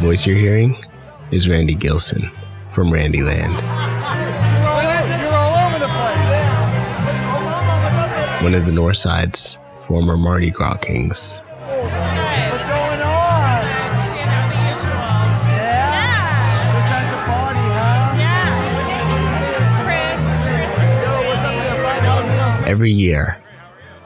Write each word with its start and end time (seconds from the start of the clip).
voice 0.00 0.24
you're 0.24 0.34
hearing 0.34 0.82
is 1.30 1.46
Randy 1.46 1.74
Gilson 1.74 2.30
from 2.72 2.90
Randyland. 2.90 3.52
One 8.42 8.54
of 8.54 8.64
the 8.64 8.72
North 8.72 8.96
Side's 8.96 9.58
former 9.82 10.16
Mardi 10.16 10.50
Gras 10.50 10.78
kings. 10.78 11.42
Every 22.66 22.90
year 22.90 23.36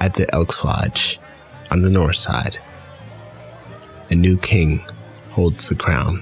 at 0.00 0.12
the 0.14 0.26
Elks 0.34 0.62
Lodge 0.62 1.18
on 1.70 1.80
the 1.80 1.88
north 1.88 2.16
side, 2.16 2.58
a 4.10 4.14
new 4.14 4.36
king 4.36 4.84
holds 5.38 5.68
the 5.68 5.74
crown. 5.76 6.20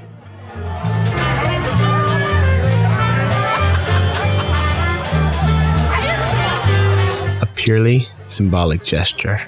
A 7.41 7.49
purely 7.55 8.07
symbolic 8.29 8.85
gesture 8.85 9.41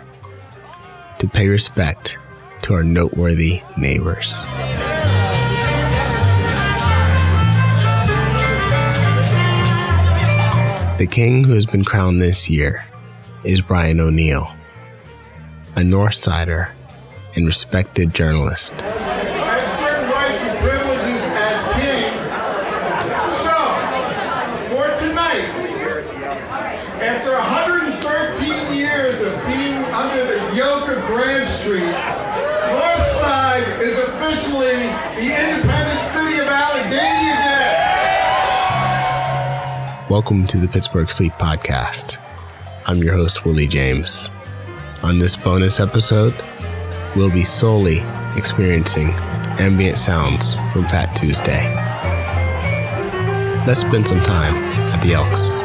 to 1.18 1.28
pay 1.28 1.48
respect 1.48 2.16
to 2.62 2.72
our 2.72 2.82
noteworthy 2.82 3.60
neighbors. 3.76 4.42
The 10.96 11.06
king 11.10 11.44
who 11.44 11.52
has 11.52 11.66
been 11.66 11.84
crowned 11.84 12.22
this 12.22 12.48
year 12.48 12.86
is 13.44 13.60
Brian 13.60 14.00
O'Neill, 14.00 14.50
a 15.76 15.84
North 15.84 16.14
Sider 16.14 16.72
and 17.34 17.46
respected 17.46 18.14
journalist. 18.14 18.74
Under 30.08 30.24
the 30.24 30.56
yoke 30.56 30.88
of 30.88 31.04
Grant 31.04 31.46
Street, 31.46 31.82
Northside 31.82 33.78
is 33.78 33.98
officially 33.98 34.88
the 35.16 35.28
independent 35.36 36.06
city 36.06 36.38
of 36.38 36.46
Allegheny 36.46 37.28
again. 37.28 37.76
Welcome 40.08 40.46
to 40.46 40.56
the 40.56 40.66
Pittsburgh 40.66 41.12
Sleep 41.12 41.34
Podcast. 41.34 42.16
I'm 42.86 43.02
your 43.02 43.12
host, 43.16 43.44
Willie 43.44 43.66
James. 43.66 44.30
On 45.02 45.18
this 45.18 45.36
bonus 45.36 45.78
episode, 45.78 46.32
we'll 47.14 47.30
be 47.30 47.44
solely 47.44 47.98
experiencing 48.34 49.10
ambient 49.60 49.98
sounds 49.98 50.56
from 50.72 50.86
Fat 50.86 51.14
Tuesday. 51.14 51.74
Let's 53.66 53.80
spend 53.80 54.08
some 54.08 54.22
time 54.22 54.54
at 54.54 55.02
the 55.02 55.12
Elks. 55.12 55.64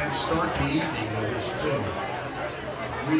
and 0.00 0.14
start 0.14 0.50
the 0.58 0.66
evening 0.66 1.08
with 1.16 1.30
this 1.30 1.46
too. 1.62 1.82
We 3.10 3.18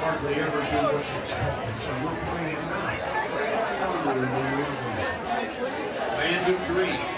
hardly 0.00 0.34
ever 0.34 0.60
do 0.60 0.80
what's 0.94 1.12
expected, 1.20 1.76
so 1.82 1.90
we're 2.04 2.18
playing 2.26 2.56
it 2.56 2.64
now. 2.70 2.94
Land 6.18 6.44
of 6.54 6.58
Dreams. 6.68 7.13